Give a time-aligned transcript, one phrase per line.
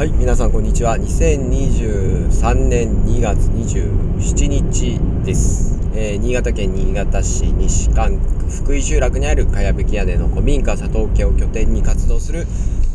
[0.00, 0.96] はい皆さんこんにちは。
[0.96, 12.46] 2023年2月27日です、えー、新潟県新潟市西館区福井集落にある茅葺屋根の古民家佐藤家を拠点に活動する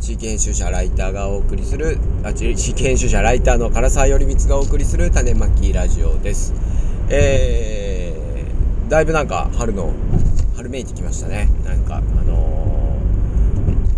[0.02, 6.56] 地域編集者ライターがお送りするあ地域編集者ライターの唐沢頼光がお送りする種まきラジオです。
[7.10, 9.94] えー、だいぶなんか春の
[10.56, 11.50] 春めいてきましたね。
[11.66, 12.98] なんかあの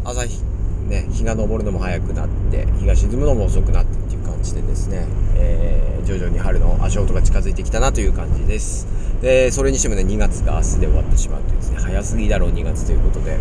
[0.03, 0.56] ー、朝日
[0.87, 5.05] ね、日が昇るのも早くなって日が沈むのも遅くなってっていう感じでですね、
[5.35, 8.87] えー、徐々に春の足音が近づいてきたなという感じです。
[9.21, 13.37] でそれにしてもね2月が明日で終わってしまうというですね早すぎだろう2月ということで。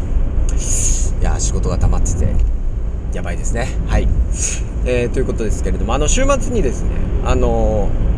[1.20, 2.28] いや仕事が溜まってて
[3.12, 3.68] やばいですね。
[3.88, 4.08] はい、
[4.84, 6.90] えー、ということですけれどもあの週末にですね
[7.24, 8.15] あのー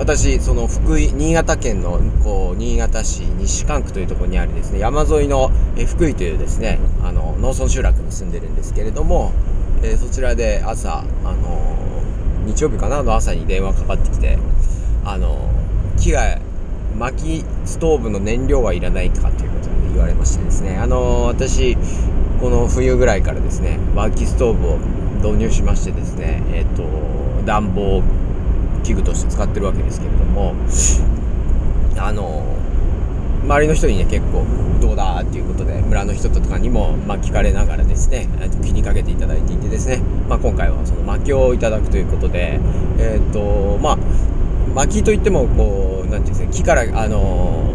[0.00, 9.32] 私その福井新潟県のこう新潟市西関区というところにあるですね山沿いのえ福井というですねあの農村集落に住んでるんですけれども、
[9.82, 11.02] えー、そちらで朝あ
[11.34, 12.02] の
[12.46, 14.38] 日曜日かなの朝に電話かかってきて
[15.04, 15.50] あの
[15.98, 16.38] 木が
[16.98, 21.76] 薪ストーブの燃料はいらないかということで言われましてですねあの私
[22.40, 24.78] この冬ぐらいからですね薪ストーブを
[25.18, 26.84] 導入しましてですねえっ、と
[27.44, 28.02] 暖房
[28.82, 30.54] 器具として使ってるわけですけれども
[31.98, 32.44] あの
[33.44, 34.44] 周りの人にね結構
[34.80, 38.28] どうだっていうことで村の人とかにも、まあ、聞かれながらですね
[38.62, 42.60] 気にかけていただいていてですね、まあ、今回はその薪をいただくということで
[42.98, 43.98] えっ、ー、とまあ
[44.74, 47.74] 薪といってもこう何て言うんですか木からあの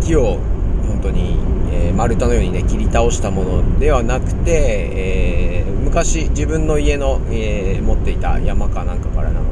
[0.00, 0.38] 木を
[0.86, 1.38] 本当に、
[1.72, 9.43] えー、丸太のようにね切り倒したものではなくて、えー、昔自分の家の、えー、持っていた山かなんかからなのか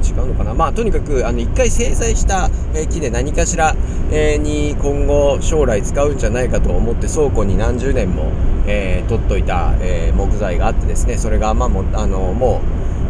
[0.00, 0.54] 違うのかな？
[0.54, 2.50] まあとにかくあの1回制裁した、
[2.90, 3.74] 木で何かしら、
[4.10, 8.32] に今後将来使うんじゃないかと思って倉庫に何十年も、
[8.66, 12.60] えー、取っといた、え木材があってですねそれがまあもあのも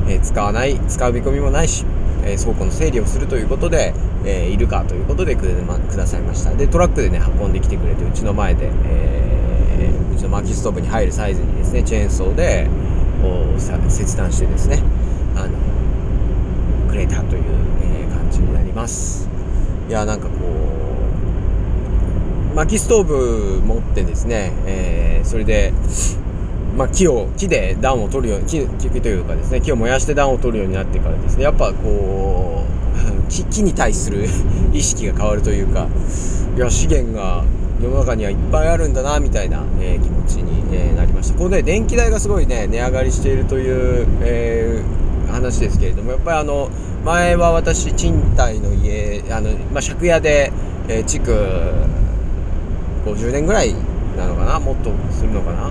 [0.06, 1.84] う、え使わない使う見込みもないし、
[2.24, 6.54] え倉庫の整理をするということで、えいるかということでく,、ま、くださいました。
[6.54, 12.68] でトラックでね運んできてくれてうちの前で、えー、うちの薪ストーブに入るサイズにですねチェーンソーで
[13.22, 14.82] こう切断してですね
[15.36, 15.69] あの
[16.90, 17.42] くれたという、
[17.82, 19.28] えー、感じになります。
[19.88, 20.34] いやなんかこ
[22.52, 25.72] う薪ストーブ持ってですね、えー、それで
[26.76, 34.26] まあ、木を木で暖を取るように木木というかですね木を燃やして暖を取るようになってからですねやっぱこう 木木に対する
[34.72, 35.88] 意識が変わるというか
[36.56, 37.44] いや資源が
[37.82, 41.34] 世の中にはいっぱいあるんだなみたいな、えー、気持ちに、えー、なりました。
[41.34, 46.70] ここで電気代がすごいね値上がりしているという、えー話ですけれどもやっぱりあの
[47.04, 50.52] 前は私賃貸の家あの、まあ、借家で、
[50.88, 51.32] えー、築
[53.04, 53.74] 50年ぐらい
[54.16, 55.70] なのかなもっとするのかな。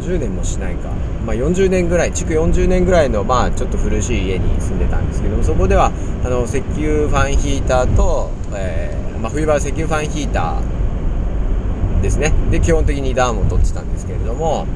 [0.00, 0.88] 50年もしないか、
[1.26, 5.92] まあ、40年ぐらい築40年ぐらいのまあちょっと古しい家に住んでたんですけどもそこでは
[6.24, 12.32] あの石油ファンヒーターと、えー、まあ、冬場は石油ファンヒーターですね。
[12.50, 14.66] で基本的に暖を取ってたんですけれども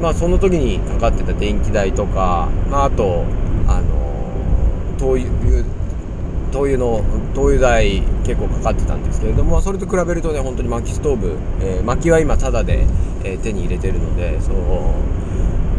[0.00, 3.24] まあその時にかかってた電気代とか、まあ、あと
[3.66, 5.64] あの灯油
[6.50, 7.02] 灯油の
[7.34, 12.86] 灯油代結構かかってたんですけれどもそれと比べるとね本当に薪ストーブ、えー、薪は今タダで、
[13.24, 14.54] えー、手に入れてるのでそう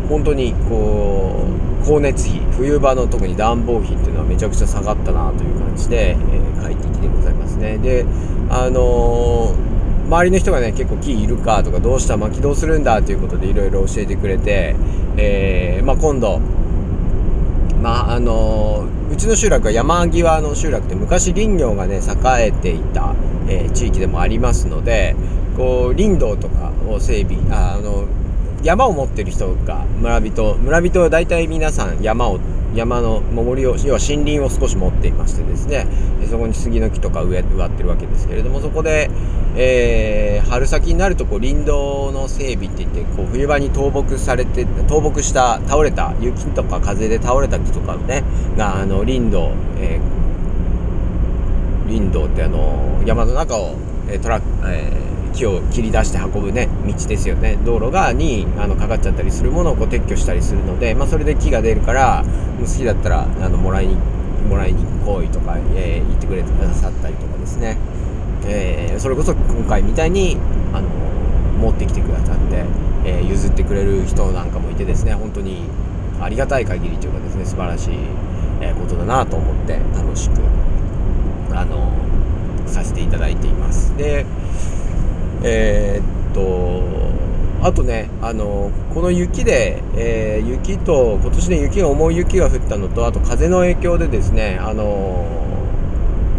[0.07, 1.45] 本当にこ
[1.81, 7.77] う光熱費冬場の特に暖房費っていうのはめちゃくちゃ下がったなという感じで、えー、快適でございますね。
[7.77, 8.05] で
[8.49, 9.68] あのー
[10.09, 14.75] 周りの人がね結構木いるかとかどうしたま起動するんだということでいろいろ教えてくれて、
[15.17, 16.39] えー、まあ、今度
[17.81, 23.13] まああのうちの集落は山際の集落で昔林業がね栄えていた、
[23.47, 25.15] えー、地域でもありますので
[25.55, 28.07] こう林道とかを整備ああの
[28.63, 32.39] 山を持ってる人が村人村人は大体皆さん山を
[32.75, 35.87] 山の守りを要は森林を少し持っていましてですね
[36.29, 39.09] そこに杉の木とか植わってるわけですけれどもそこで、
[39.55, 48.23] えー、春先になるとこう林道の整備っていってこう冬場に倒木されて倒木した倒れた雪とか風で倒れた木とかね
[48.55, 53.75] があの林道、えー、林道ってあの山の中を、
[54.07, 55.08] え、トラック、えー
[55.39, 57.57] 木を切り出して運ぶね道ですよね。
[57.65, 62.25] 道路がにあのかかっちゃったりするものをこう撤去したりするので、まあ、それで木が出るから
[62.59, 63.95] 好きだったらあのもらいに
[64.49, 67.77] もらいに来いとか、えー、言ってくれてくださったりとかですね、
[68.47, 70.37] えー、それこそ今回みたいに
[70.73, 70.89] あの
[71.59, 72.65] 持ってきてくださって、
[73.05, 75.13] えー、譲ってくれる人なんかもいてですね。
[75.13, 75.63] 本当に
[76.19, 77.93] ありがたい限りというかですね素晴らしい、
[78.59, 80.41] えことだなと思って楽しく
[81.55, 81.93] あの
[82.65, 83.95] させていただいています。
[83.95, 84.25] で
[85.43, 86.79] えー、っと
[87.61, 95.25] あとね、あのこの雪で、えー、雪と今年ね雪が重い雪が降ったのとあと風の影響でですね、あの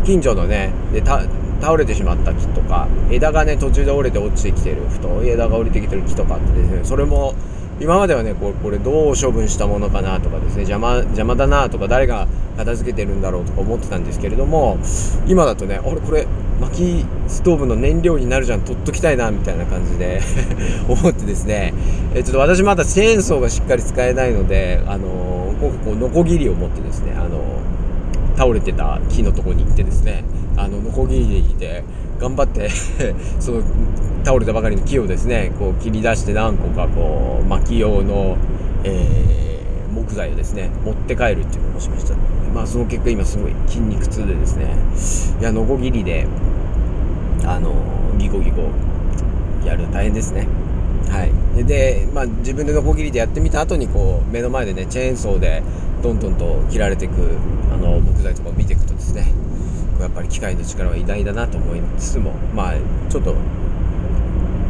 [0.05, 7.35] 近所のねで倒れてしまった木とか枝がね途中で折れて落ちてきてる太い枝が降りてきてる木とかってですねそれも
[7.81, 12.27] 今まではねこれこれどう処分したものかなとかですね邪魔邪魔だなとか誰が
[12.57, 14.79] 片付けてるんだろうとか思ってたんですけれども
[15.27, 16.27] 今だとね俺これ
[16.61, 20.21] 薪ストーブの燃料になるじゃん取っときたいなみたいな感じで
[20.89, 21.73] 思ってですね。
[22.15, 27.41] えちょっと私まだチェーンソーがしっかり使えないのであの今回こうノコギリを持ってですねあの
[28.37, 30.25] 倒れてた木のとこに行ってですね
[30.57, 31.85] あのノコギリで
[32.19, 32.69] 頑張って
[33.39, 33.63] その
[34.25, 38.37] 倒れたばかりの木をですねこう切り出して何個かこう薪用の、
[38.85, 39.50] えー、
[40.11, 42.15] 木材をですね持って帰るっていうのをしました。
[42.53, 44.75] まあその結果今すごい筋肉痛でですね。
[45.41, 46.27] いやノコギリで
[47.45, 47.73] あの
[48.19, 48.71] ギコギコ
[49.65, 50.49] やる大変ですね。
[51.09, 51.65] はい。
[51.65, 55.63] でまあ自分でノコギリでやってみた後にこう目の前でねチェーンソーで
[56.03, 57.15] どんどんと切られていく
[57.73, 59.33] あの木材とかを見ていくとですね
[60.01, 62.75] やっぱり機械の力は偉大だなと思いつつもまあ
[63.11, 63.35] ちょっと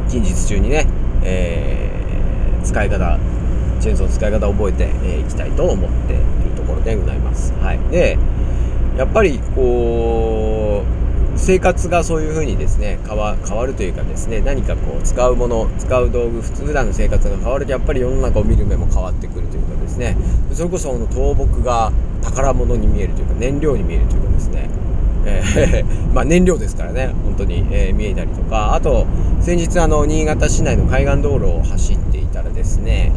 [0.08, 0.86] 近日中にね、
[1.22, 3.18] えー、使い方
[3.80, 6.22] チェーンソーの使い方を覚えてい、えー、きたいと思っている
[6.56, 7.52] ところでございます。
[7.54, 8.18] はい、で
[8.96, 13.34] やっぱりこう生活がそういうふうにですね変わ
[13.66, 20.16] るというかですね何かこう使うもの使う道具普通普段の生活が変わるとやっぱり世の中を見る目も変わってくるというかですね。
[20.52, 21.92] それこその倒木が
[22.22, 24.68] 宝物に見えるというか燃料に見えるというかですね。
[25.24, 28.74] えー、 まあ燃料ですからね本当に、えー、見えたりとか。
[28.74, 29.06] あと
[29.40, 33.12] 先日あの新潟市内の海岸道路を走っていたらですね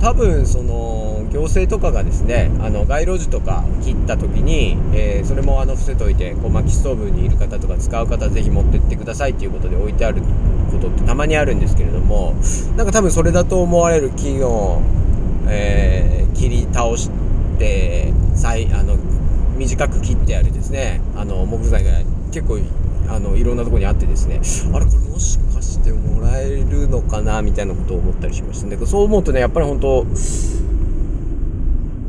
[0.00, 10.22] 多分その行政とかがですねあの街路樹とか切った時に、えー、それもあの伏せといてこう薪ストーブにいる方とか使う方ぜひ持ってってくださいっていうことで置いてある
[10.70, 12.34] ことってたまにあるんですけれども
[12.76, 14.82] なんか多分それだと思われる木の、
[15.48, 17.10] えー、切り倒し
[17.58, 18.96] て再あの
[19.56, 21.90] 短く切ってあるですねあの木材が
[22.32, 22.58] 結構
[23.08, 24.40] あのいろんなとこにあってですね
[24.74, 28.66] あれこれもしかしてもらえるのかなみたいなことを思ったりしました。
[28.66, 30.06] ねそう思うとねやっぱり本当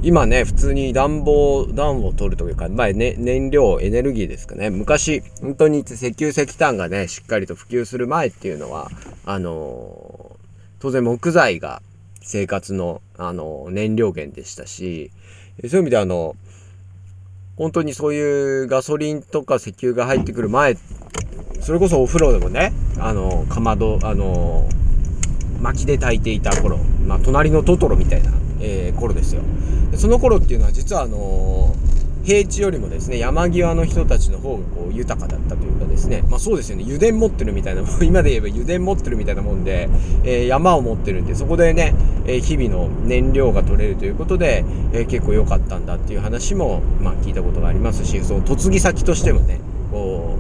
[0.04, 4.70] 今ね普通に暖房暖を取るというか、まあね、燃料エネルギーですかね。
[4.70, 8.90] 昔本当に石油石炭がねしっかりと普及する前っていうのは
[9.26, 10.36] あのー、
[10.80, 11.82] 当然木材が
[12.22, 15.12] 生活の、あのー、燃料源でしたし
[15.64, 16.36] そういう意味であの
[17.58, 20.78] 本当にそういうガソリンとか石油が入ってくる前、
[21.60, 24.70] それこそお風呂でもね、あの、かまど、あの、
[25.62, 28.32] 薪で炊いていた頃、まあ、隣のトトロみたいな、
[28.62, 29.42] えー、頃ですよ。
[29.96, 31.76] その頃っていうのは実はあの
[32.24, 39.90] 平地よりもですね山際の人たちの方がこう豊かだったというかですねまあそうですよね油田持ってるみたいな今で言えば油田持ってるみたいなもんで、
[40.24, 41.96] えー、山を持ってるんでそこでね、
[42.28, 44.64] え、日々の燃料が取れるということで、
[44.94, 49.60] え、結構良かったんだっていう話もまあ聞いたことがありますしその嫁ぎ先としてもね
[49.92, 50.38] こ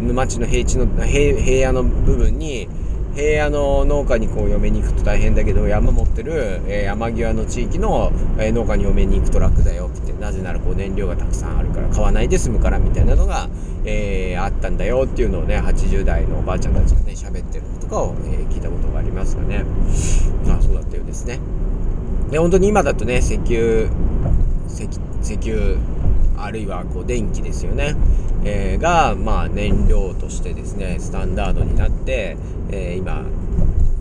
[0.00, 2.68] う沼地の平地の平野の部分に
[3.14, 13.48] 平野の農家にこう嫁に行くと大変だけど山持ってる、え、山際の地域の、え、農家に嫁に行くと楽だよってなぜならこう燃料がたくさんあるから買わないで済むからみたいなのが、
[13.84, 19.64] えー、あったんだよっていうのをね80代のおばあちゃんたちがね喋ってるのとかを、え聞いたことがありますがね。
[20.48, 21.38] あそうだったようですね。
[22.30, 23.88] で本当に今だとね石油
[25.22, 25.76] 石油
[26.36, 27.94] あるいはこう電気ですよね、
[28.44, 32.36] えー、が、まあ、燃料としてですねスタンダードになって、
[32.70, 33.24] えー、今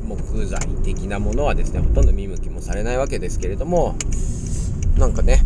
[0.03, 3.95] 木材的なものはですねほとんど見向きもされないわけですけれども
[4.97, 5.41] なんかね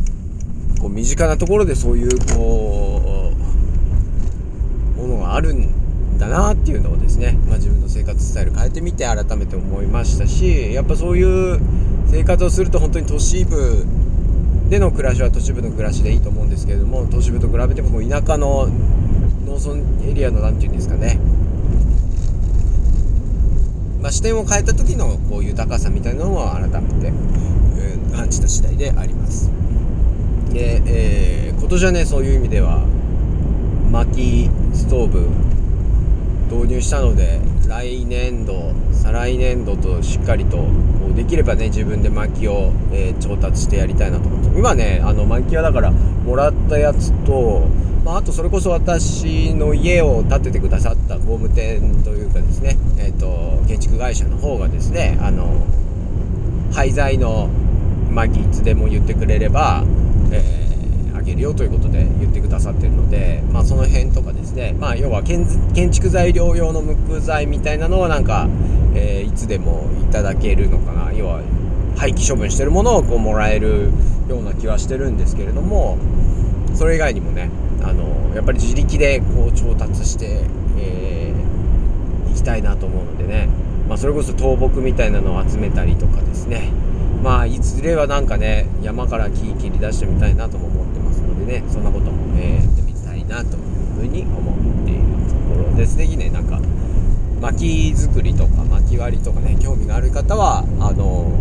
[0.80, 3.32] こう身近なところでそういうこ
[4.96, 11.24] うものがあるんだなっていうのをですね、まあ、自分の生活スタイル変えてみて改めて思いましたしやっぱそうい
[11.56, 11.60] う
[12.08, 13.86] 生活をすると本当に都市部
[14.70, 18.68] での暮らしは都市部の暮らしでいいと思うんですけれども都市部と比べても田舎の
[19.46, 21.20] 農村エリアの何て言うんですかね、
[24.02, 29.50] まあ、視点を変えた時のこう豊かさみたいなのを改めて、えー、感じた次第であります。
[30.52, 32.86] で、えー、今年はねそういう意味では
[33.92, 35.28] 薪ストーブ
[36.54, 40.58] 導入したので来年度再来年度としっかりと
[41.18, 47.68] できればね自分で薪を、えー、調達してやりたいなと思って今ねあの薪はだからもらったやつと、
[48.06, 55.66] まあ、あとそれこそ私の家を建ててくださった工務店というかですね、えーと、建築会社の方がですねあの
[56.72, 57.50] 廃材の
[58.12, 59.84] 薪いつでも言ってくれれば、
[60.32, 60.67] えー、
[61.28, 65.46] げるよということで言ってくださってるので、まあ、その辺とかですね、まあ、要は建
[65.92, 68.48] 築材料用の木材みたいなのはなんか、
[68.96, 71.14] えー、いつでもいただけるのかな。
[71.14, 71.42] 要は
[71.98, 73.90] 廃棄処分してるものをこうもらえる
[74.30, 75.98] ような気はしてるんですけれども
[76.76, 77.50] それ以外にもね
[77.82, 80.44] あのやっぱり自力でこう調達して、
[80.78, 83.50] えー、行きたいなと思うのでね、
[83.90, 86.70] まあ、それこそ倒木みたいなのを集めたりとかですね。
[87.24, 93.64] まあいずれはなんかね山から木切り出してみたいなとも思ってますのでねそんなことも、えー、やってみたいなという
[93.96, 96.30] ふうに思っているところですぜひね。
[96.30, 96.60] なんか
[97.42, 101.32] 薪作りとか薪割りとかね興味がある方はあの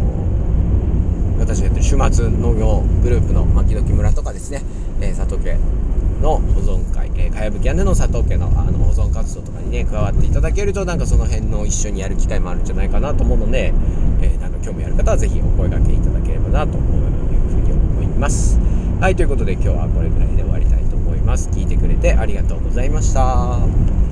[1.36, 4.12] ー、私がやってる週末農業グループの牧時村
[4.46, 4.62] ですね、
[5.00, 5.58] えー、佐藤家
[6.22, 13.72] の保存会、えー、かやぶき屋根の佐藤家のあの保存活動とかにね加わっていただけるとなんかその辺の一緒にやる機会もあるんじゃないかなと思うので、
[14.22, 18.58] えー、なんか興味ある方は是非お声掛けいただければなというふうに思います。
[19.00, 21.50] はいということで今日はこれぐらいで終わりたいと思います。
[21.50, 24.05] 聞いてくれてありがとうございました。